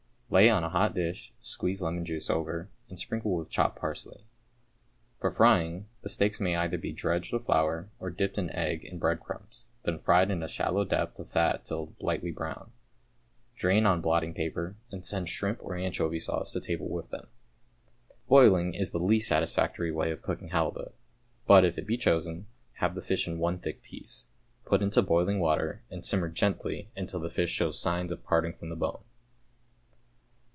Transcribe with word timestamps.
Lay 0.33 0.49
on 0.49 0.63
a 0.63 0.69
hot 0.69 0.95
dish, 0.95 1.33
squeeze 1.41 1.81
lemon 1.81 2.05
juice 2.05 2.29
over, 2.29 2.69
and 2.87 2.97
sprinkle 2.97 3.35
with 3.35 3.49
chopped 3.49 3.77
parsley. 3.77 4.23
For 5.19 5.29
frying, 5.29 5.87
the 6.03 6.09
steaks 6.09 6.39
may 6.39 6.51
be 6.51 6.55
either 6.55 6.77
dredged 6.77 7.33
with 7.33 7.43
flour, 7.47 7.89
or 7.99 8.09
dipped 8.09 8.37
in 8.37 8.49
egg 8.51 8.85
and 8.85 8.97
breadcrumbs, 8.97 9.65
then 9.83 9.99
fried 9.99 10.31
in 10.31 10.41
a 10.41 10.47
shallow 10.47 10.85
depth 10.85 11.19
of 11.19 11.29
fat 11.29 11.65
till 11.65 11.91
lightly 11.99 12.31
brown. 12.31 12.71
Drain 13.57 13.85
on 13.85 13.99
blotting 13.99 14.33
paper, 14.33 14.77
and 14.89 15.03
send 15.05 15.27
shrimp 15.27 15.59
or 15.61 15.75
anchovy 15.75 16.21
sauce 16.21 16.53
to 16.53 16.61
table 16.61 16.87
with 16.87 17.09
them. 17.09 17.27
Boiling 18.29 18.73
is 18.73 18.93
the 18.93 18.99
least 19.03 19.27
satisfactory 19.27 19.91
way 19.91 20.11
of 20.11 20.21
cooking 20.21 20.47
halibut, 20.51 20.95
but 21.45 21.65
if 21.65 21.77
it 21.77 21.85
be 21.85 21.97
chosen, 21.97 22.47
have 22.75 22.95
the 22.95 23.01
fish 23.01 23.27
in 23.27 23.37
one 23.37 23.59
thick 23.59 23.83
piece. 23.83 24.27
Put 24.63 24.81
into 24.81 25.01
boiling 25.01 25.41
water, 25.41 25.83
and 25.89 26.05
simmer 26.05 26.29
gently 26.29 26.89
until 26.95 27.19
the 27.19 27.27
fish 27.27 27.49
shows 27.51 27.77
signs 27.77 28.13
of 28.13 28.23
parting 28.23 28.53
from 28.53 28.69
the 28.69 28.77
bone. 28.77 29.03